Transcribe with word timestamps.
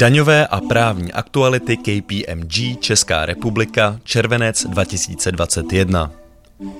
Daňové 0.00 0.46
a 0.46 0.60
právní 0.60 1.12
aktuality 1.12 1.76
KPMG 1.76 2.80
Česká 2.80 3.26
republika 3.26 4.00
červenec 4.04 4.66
2021. 4.66 6.12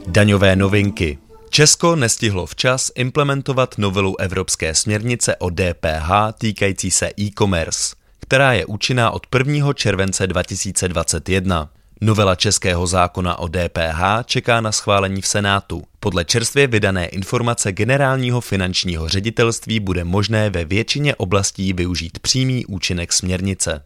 Daňové 0.07 0.57
novinky. 0.57 1.19
Česko 1.51 1.97
nestihlo 1.97 2.47
včas 2.47 2.91
implementovat 2.95 3.79
novelu 3.79 4.21
Evropské 4.21 4.75
směrnice 4.75 5.37
o 5.37 5.51
DPH 5.51 6.11
týkající 6.39 6.91
se 6.91 7.11
e-commerce, 7.21 7.97
která 8.21 8.53
je 8.53 8.67
účinná 8.67 9.11
od 9.11 9.27
1. 9.49 9.73
července 9.73 10.27
2021. 10.27 11.71
Novela 12.03 12.35
českého 12.35 12.87
zákona 12.87 13.39
o 13.39 13.49
DPH 13.49 14.25
čeká 14.25 14.61
na 14.61 14.73
schválení 14.73 15.21
v 15.21 15.27
Senátu. 15.27 15.83
Podle 16.01 16.25
čerstvě 16.25 16.67
vydané 16.67 17.07
informace 17.07 17.73
generálního 17.73 18.41
finančního 18.41 19.09
ředitelství 19.09 19.81
bude 19.81 20.05
možné 20.05 20.51
ve 20.51 20.65
většině 20.65 21.15
oblastí 21.15 21.73
využít 21.73 22.19
přímý 22.19 22.67
účinek 22.67 23.13
směrnice. 23.13 23.83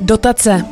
Dotace. 0.00 0.64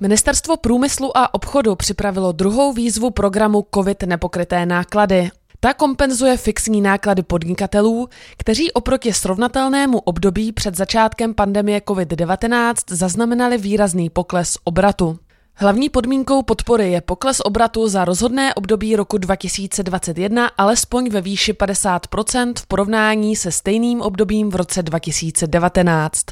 Ministerstvo 0.00 0.56
průmyslu 0.56 1.16
a 1.16 1.34
obchodu 1.34 1.76
připravilo 1.76 2.32
druhou 2.32 2.72
výzvu 2.72 3.10
programu 3.10 3.66
COVID 3.74 4.02
nepokryté 4.02 4.66
náklady. 4.66 5.30
Ta 5.60 5.74
kompenzuje 5.74 6.36
fixní 6.36 6.80
náklady 6.80 7.22
podnikatelů, 7.22 8.08
kteří 8.36 8.72
oproti 8.72 9.12
srovnatelnému 9.12 9.98
období 9.98 10.52
před 10.52 10.76
začátkem 10.76 11.34
pandemie 11.34 11.80
COVID-19 11.80 12.74
zaznamenali 12.88 13.58
výrazný 13.58 14.10
pokles 14.10 14.58
obratu. 14.64 15.18
Hlavní 15.54 15.88
podmínkou 15.88 16.42
podpory 16.42 16.92
je 16.92 17.00
pokles 17.00 17.40
obratu 17.44 17.88
za 17.88 18.04
rozhodné 18.04 18.54
období 18.54 18.96
roku 18.96 19.18
2021 19.18 20.46
alespoň 20.46 21.10
ve 21.10 21.20
výši 21.20 21.52
50% 21.52 22.52
v 22.58 22.66
porovnání 22.66 23.36
se 23.36 23.52
stejným 23.52 24.00
obdobím 24.00 24.50
v 24.50 24.56
roce 24.56 24.82
2019. 24.82 26.22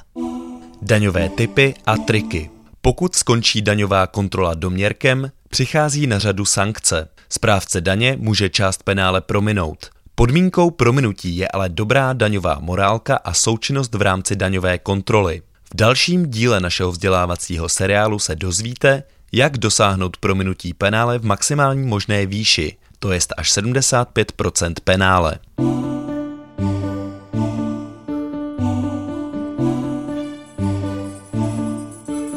Daňové 0.83 1.29
typy 1.29 1.75
a 1.87 1.97
triky. 1.97 2.51
Pokud 2.83 3.15
skončí 3.15 3.63
daňová 3.63 4.07
kontrola 4.07 4.55
doměrkem, 4.55 5.31
přichází 5.49 6.07
na 6.07 6.19
řadu 6.19 6.45
sankce. 6.45 7.09
Správce 7.29 7.81
daně 7.81 8.17
může 8.21 8.49
část 8.49 8.83
penále 8.83 9.21
prominout. 9.21 9.91
Podmínkou 10.15 10.71
prominutí 10.71 11.37
je 11.37 11.49
ale 11.49 11.69
dobrá 11.69 12.13
daňová 12.13 12.59
morálka 12.61 13.17
a 13.17 13.35
součinnost 13.35 13.95
v 13.95 14.03
rámci 14.03 14.37
daňové 14.37 14.79
kontroly. 14.79 15.43
V 15.75 15.77
dalším 15.77 16.27
díle 16.27 16.61
našeho 16.61 16.93
vzdělávacího 16.93 17.69
seriálu 17.69 18.19
se 18.19 18.37
dozvíte, 18.37 19.03
jak 19.33 19.59
dosáhnout 19.59 20.17
prominutí 20.17 20.75
penále 20.75 21.19
v 21.19 21.25
maximální 21.25 21.87
možné 21.87 22.27
výši, 22.27 22.77
to 22.99 23.13
jest 23.13 23.33
až 23.37 23.53
75% 23.59 24.75
penále. 24.85 25.39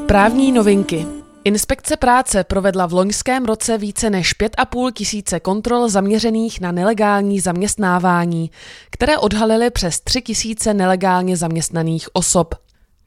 Právní 0.07 0.51
novinky. 0.51 1.07
Inspekce 1.43 1.97
práce 1.97 2.43
provedla 2.43 2.85
v 2.85 2.93
loňském 2.93 3.45
roce 3.45 3.77
více 3.77 4.09
než 4.09 4.39
5,5 4.39 4.91
tisíce 4.91 5.39
kontrol 5.39 5.89
zaměřených 5.89 6.61
na 6.61 6.71
nelegální 6.71 7.39
zaměstnávání, 7.39 8.51
které 8.89 9.17
odhalily 9.17 9.69
přes 9.69 9.99
3 9.99 10.21
tisíce 10.21 10.73
nelegálně 10.73 11.37
zaměstnaných 11.37 12.07
osob. 12.13 12.62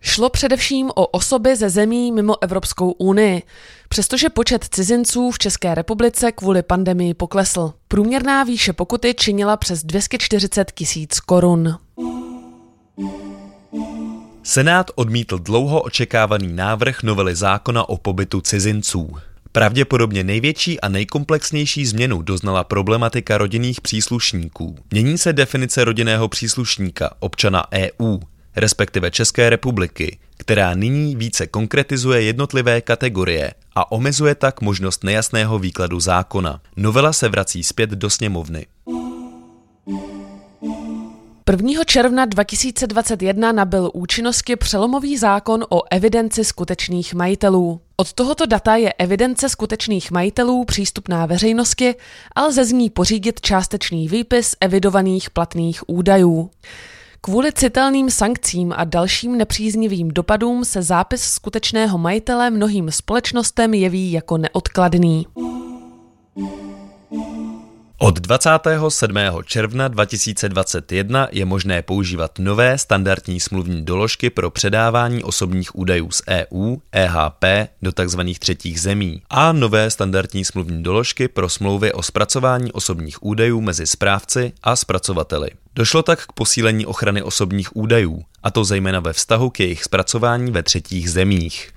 Šlo 0.09 0.31
především 0.31 0.91
o 0.95 1.07
osoby 1.07 1.57
ze 1.57 1.71
zemí 1.71 2.12
mimo 2.12 2.43
Evropskou 2.43 2.91
unii, 2.91 3.43
přestože 3.89 4.29
počet 4.29 4.65
cizinců 4.65 5.31
v 5.31 5.39
České 5.39 5.75
republice 5.75 6.33
kvůli 6.33 6.62
pandemii 6.62 7.15
poklesl. 7.15 7.73
Průměrná 7.89 8.45
výše 8.45 8.73
pokuty 8.73 9.15
činila 9.15 9.57
přes 9.57 9.84
240 9.84 10.73
tisíc 10.73 11.21
korun. 11.21 11.79
Senát 14.43 14.91
odmítl 14.95 15.39
dlouho 15.39 15.83
očekávaný 15.83 16.53
návrh 16.53 17.03
novely 17.03 17.34
zákona 17.34 17.89
o 17.89 17.97
pobytu 17.97 18.41
cizinců. 18.41 19.15
Pravděpodobně 19.53 20.25
největší 20.25 20.81
a 20.81 20.88
nejkomplexnější 20.88 21.87
změnu 21.87 22.23
doznala 22.23 22.65
problematika 22.65 23.38
rodinných 23.38 23.81
příslušníků. 23.81 24.77
Mění 24.91 25.19
se 25.19 25.33
definice 25.33 25.84
rodinného 25.84 26.28
příslušníka, 26.28 27.11
občana 27.21 27.65
EU, 27.73 28.19
respektive 28.56 29.11
České 29.11 29.50
republiky, 29.50 30.19
která 30.37 30.75
nyní 30.75 31.17
více 31.17 31.47
konkretizuje 31.47 32.22
jednotlivé 32.22 32.81
kategorie 32.81 33.55
a 33.75 33.93
omezuje 33.93 34.34
tak 34.34 34.61
možnost 34.61 35.05
nejasného 35.05 35.59
výkladu 35.59 36.00
zákona. 36.00 36.61
Novela 36.77 37.12
se 37.12 37.28
vrací 37.28 37.65
zpět 37.65 37.91
do 37.91 38.11
sněmovny. 38.11 38.67
1. 41.50 41.84
června 41.84 42.25
2021 42.25 43.53
nabyl 43.53 43.91
účinnosti 43.94 44.56
přelomový 44.56 45.19
zákon 45.19 45.65
o 45.69 45.83
evidenci 45.91 46.44
skutečných 46.44 47.15
majitelů. 47.15 47.81
Od 47.97 48.12
tohoto 48.12 48.47
data 48.47 48.77
je 48.77 48.93
evidence 48.93 49.49
skutečných 49.49 50.11
majitelů 50.11 50.65
přístupná 50.65 51.27
veřejnosti 51.27 51.94
a 52.34 52.43
lze 52.44 52.65
z 52.65 52.73
ní 52.73 52.91
pořídit 52.91 53.41
částečný 53.41 54.09
výpis 54.09 54.56
evidovaných 54.61 55.31
platných 55.31 55.88
údajů. 55.88 56.50
Kvůli 57.21 57.53
citelným 57.53 58.10
sankcím 58.10 58.75
a 58.77 58.84
dalším 58.84 59.38
nepříznivým 59.38 60.09
dopadům 60.09 60.65
se 60.65 60.82
zápis 60.82 61.22
skutečného 61.22 61.99
majitele 61.99 62.50
mnohým 62.50 62.91
společnostem 62.91 63.75
jeví 63.75 64.12
jako 64.12 64.38
neodkladný. 64.38 65.26
Od 67.99 68.21
27. 68.21 69.16
června 69.44 69.88
2021 69.88 71.28
je 71.32 71.44
možné 71.44 71.82
používat 71.82 72.38
nové 72.38 72.78
standardní 72.78 73.41
smluvní 73.41 73.84
doložky 73.84 74.31
pro 74.31 74.50
předávání 74.50 75.25
osobních 75.25 75.76
údajů 75.78 76.10
z 76.10 76.22
EU, 76.28 76.76
EHP 76.93 77.44
do 77.82 77.93
tzv. 77.93 78.21
třetích 78.38 78.81
zemí 78.81 79.22
a 79.31 79.53
nové 79.53 79.91
standardní 79.91 80.44
smluvní 80.44 80.82
doložky 80.82 81.28
pro 81.28 81.49
smlouvy 81.49 81.93
o 81.93 82.03
zpracování 82.03 82.72
osobních 82.72 83.22
údajů 83.22 83.60
mezi 83.60 83.87
správci 83.87 84.53
a 84.62 84.76
zpracovateli. 84.76 85.50
Došlo 85.76 86.03
tak 86.03 86.26
k 86.26 86.32
posílení 86.32 86.87
ochrany 86.87 87.22
osobních 87.22 87.76
údajů, 87.76 88.25
a 88.42 88.50
to 88.50 88.64
zejména 88.64 89.00
ve 89.00 89.12
vztahu 89.12 89.50
k 89.50 89.60
jejich 89.60 89.84
zpracování 89.84 90.53
ve 90.53 90.62
třetích 90.62 91.10
zemích. 91.10 91.72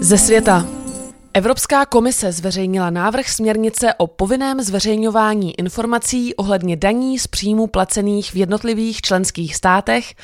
Ze 0.00 0.18
světa. 0.18 0.66
Evropská 1.34 1.86
komise 1.86 2.32
zveřejnila 2.32 2.90
návrh 2.90 3.28
směrnice 3.28 3.94
o 3.94 4.06
povinném 4.06 4.60
zveřejňování 4.60 5.58
informací 5.58 6.34
ohledně 6.34 6.76
daní 6.76 7.18
z 7.18 7.26
příjmu 7.26 7.66
placených 7.66 8.32
v 8.32 8.36
jednotlivých 8.36 9.00
členských 9.00 9.56
státech 9.56 10.14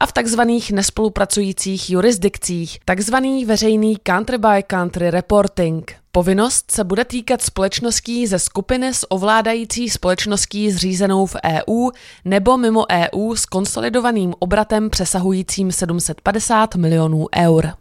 a 0.00 0.06
v 0.06 0.12
takzvaných 0.12 0.72
nespolupracujících 0.72 1.90
jurisdikcích, 1.90 2.78
takzvaný 2.84 3.44
veřejný 3.44 3.96
country 4.02 4.38
by 4.38 4.62
country 4.66 5.10
reporting. 5.10 5.92
Povinnost 6.12 6.70
se 6.70 6.84
bude 6.84 7.04
týkat 7.04 7.42
společností 7.42 8.26
ze 8.26 8.38
skupiny 8.38 8.94
s 8.94 9.10
ovládající 9.10 9.90
společností 9.90 10.70
zřízenou 10.70 11.26
v 11.26 11.36
EU 11.44 11.90
nebo 12.24 12.56
mimo 12.56 12.84
EU 12.90 13.34
s 13.34 13.46
konsolidovaným 13.46 14.34
obratem 14.38 14.90
přesahujícím 14.90 15.72
750 15.72 16.74
milionů 16.74 17.26
eur. 17.36 17.72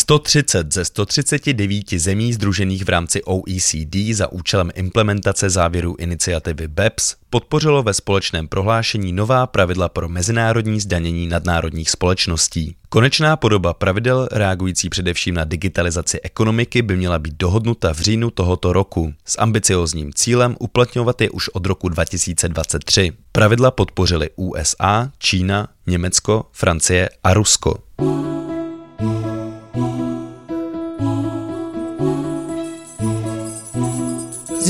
130 0.00 0.72
ze 0.72 0.84
139 0.84 1.90
zemí 1.90 2.32
združených 2.32 2.84
v 2.84 2.88
rámci 2.88 3.22
OECD 3.22 3.96
za 4.12 4.32
účelem 4.32 4.70
implementace 4.74 5.50
závěrů 5.50 5.96
iniciativy 5.98 6.68
BEPS 6.68 7.16
podpořilo 7.30 7.82
ve 7.82 7.94
společném 7.94 8.48
prohlášení 8.48 9.12
nová 9.12 9.46
pravidla 9.46 9.88
pro 9.88 10.08
mezinárodní 10.08 10.80
zdanění 10.80 11.26
nadnárodních 11.26 11.90
společností. 11.90 12.76
Konečná 12.88 13.36
podoba 13.36 13.74
pravidel 13.74 14.28
reagující 14.32 14.88
především 14.88 15.34
na 15.34 15.44
digitalizaci 15.44 16.20
ekonomiky 16.20 16.82
by 16.82 16.96
měla 16.96 17.18
být 17.18 17.34
dohodnuta 17.34 17.94
v 17.94 18.00
říjnu 18.00 18.30
tohoto 18.30 18.72
roku 18.72 19.12
s 19.24 19.40
ambiciozním 19.40 20.12
cílem 20.14 20.56
uplatňovat 20.60 21.20
je 21.20 21.30
už 21.30 21.48
od 21.48 21.66
roku 21.66 21.88
2023. 21.88 23.12
Pravidla 23.32 23.70
podpořily 23.70 24.30
USA, 24.36 25.10
Čína, 25.18 25.68
Německo, 25.86 26.46
Francie 26.52 27.08
a 27.24 27.34
Rusko. 27.34 27.78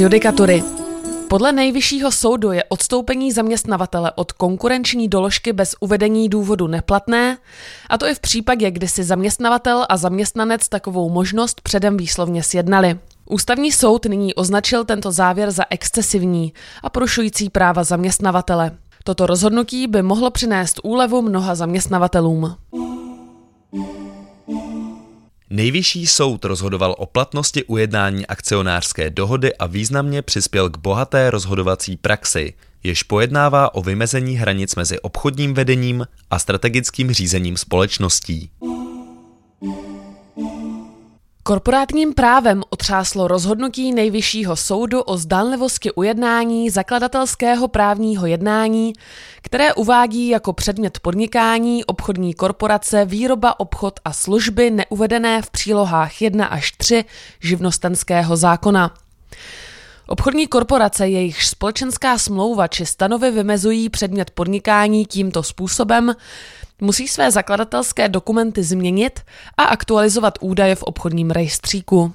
Judikatury. 0.00 0.64
Podle 1.28 1.52
nejvyššího 1.52 2.12
soudu 2.12 2.52
je 2.52 2.64
odstoupení 2.64 3.32
zaměstnavatele 3.32 4.12
od 4.14 4.32
konkurenční 4.32 5.08
doložky 5.08 5.52
bez 5.52 5.74
uvedení 5.80 6.28
důvodu 6.28 6.66
neplatné, 6.66 7.38
a 7.88 7.98
to 7.98 8.06
i 8.06 8.14
v 8.14 8.20
případě, 8.20 8.70
kdy 8.70 8.88
si 8.88 9.04
zaměstnavatel 9.04 9.86
a 9.88 9.96
zaměstnanec 9.96 10.68
takovou 10.68 11.10
možnost 11.10 11.60
předem 11.60 11.96
výslovně 11.96 12.42
sjednali. 12.42 12.98
Ústavní 13.26 13.72
soud 13.72 14.04
nyní 14.06 14.34
označil 14.34 14.84
tento 14.84 15.12
závěr 15.12 15.50
za 15.50 15.64
excesivní 15.70 16.52
a 16.82 16.90
porušující 16.90 17.50
práva 17.50 17.84
zaměstnavatele. 17.84 18.70
Toto 19.04 19.26
rozhodnutí 19.26 19.86
by 19.86 20.02
mohlo 20.02 20.30
přinést 20.30 20.80
úlevu 20.82 21.22
mnoha 21.22 21.54
zaměstnavatelům. 21.54 22.56
Nejvyšší 25.52 26.06
soud 26.06 26.44
rozhodoval 26.44 26.94
o 26.98 27.06
platnosti 27.06 27.64
ujednání 27.64 28.26
akcionářské 28.26 29.10
dohody 29.10 29.56
a 29.56 29.66
významně 29.66 30.22
přispěl 30.22 30.70
k 30.70 30.78
bohaté 30.78 31.30
rozhodovací 31.30 31.96
praxi, 31.96 32.54
jež 32.82 33.02
pojednává 33.02 33.74
o 33.74 33.82
vymezení 33.82 34.36
hranic 34.36 34.74
mezi 34.74 35.00
obchodním 35.00 35.54
vedením 35.54 36.06
a 36.30 36.38
strategickým 36.38 37.12
řízením 37.12 37.56
společností. 37.56 38.50
Korporátním 41.50 42.14
právem 42.14 42.62
otřáslo 42.70 43.28
rozhodnutí 43.28 43.92
Nejvyššího 43.92 44.56
soudu 44.56 45.00
o 45.00 45.16
zdánlivosti 45.16 45.92
ujednání 45.92 46.70
zakladatelského 46.70 47.68
právního 47.68 48.26
jednání, 48.26 48.92
které 49.42 49.74
uvádí 49.74 50.28
jako 50.28 50.52
předmět 50.52 51.00
podnikání 51.00 51.84
obchodní 51.84 52.34
korporace 52.34 53.04
výroba, 53.04 53.60
obchod 53.60 54.00
a 54.04 54.12
služby 54.12 54.70
neuvedené 54.70 55.42
v 55.42 55.50
přílohách 55.50 56.22
1 56.22 56.46
až 56.46 56.72
3 56.72 57.04
živnostenského 57.40 58.36
zákona. 58.36 58.94
Obchodní 60.12 60.46
korporace, 60.46 61.08
jejichž 61.08 61.46
společenská 61.46 62.18
smlouva 62.18 62.68
či 62.68 62.86
stanovy 62.86 63.30
vymezují 63.30 63.88
předmět 63.88 64.30
podnikání 64.30 65.06
tímto 65.06 65.42
způsobem, 65.42 66.14
musí 66.80 67.08
své 67.08 67.30
zakladatelské 67.30 68.08
dokumenty 68.08 68.62
změnit 68.62 69.20
a 69.56 69.62
aktualizovat 69.62 70.38
údaje 70.40 70.74
v 70.74 70.82
obchodním 70.82 71.30
rejstříku. 71.30 72.12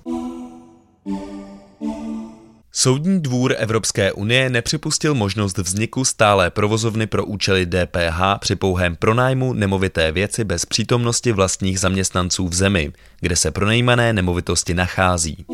Soudní 2.71 3.21
dvůr 3.21 3.55
Evropské 3.57 4.11
unie 4.11 4.49
nepřipustil 4.49 5.15
možnost 5.15 5.57
vzniku 5.57 6.05
stálé 6.05 6.49
provozovny 6.49 7.07
pro 7.07 7.25
účely 7.25 7.65
DPH 7.65 8.21
při 8.39 8.55
pouhém 8.55 8.95
pronájmu 8.95 9.53
nemovité 9.53 10.11
věci 10.11 10.43
bez 10.43 10.65
přítomnosti 10.65 11.31
vlastních 11.31 11.79
zaměstnanců 11.79 12.47
v 12.47 12.53
zemi, 12.53 12.91
kde 13.19 13.35
se 13.35 13.51
pronajímané 13.51 14.13
nemovitosti 14.13 14.73
nachází. 14.73 15.45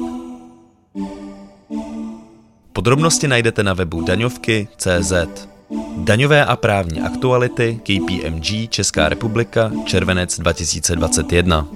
Podrobnosti 2.81 3.27
najdete 3.27 3.63
na 3.63 3.73
webu 3.73 4.01
daňovky.cz. 4.01 5.13
Daňové 5.97 6.45
a 6.45 6.55
právní 6.55 7.01
aktuality 7.01 7.79
KPMG 7.83 8.69
Česká 8.69 9.09
republika 9.09 9.71
červenec 9.85 10.39
2021. 10.39 11.67